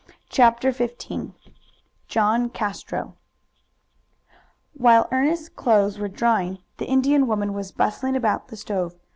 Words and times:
CHAPTER 0.29 0.71
XV 0.71 1.33
JOHN 2.07 2.49
CASTRO 2.49 3.15
While 4.73 5.07
Ernest's 5.11 5.47
clothes 5.49 5.99
were 5.99 6.07
drying 6.09 6.57
the 6.77 6.87
Indian 6.89 7.27
woman 7.27 7.53
was 7.53 7.71
bustling 7.71 8.15
about 8.15 8.47
the 8.47 8.57
stove. 8.57 8.95